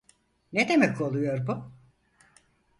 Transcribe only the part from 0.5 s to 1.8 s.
Ne demek oluyor bu?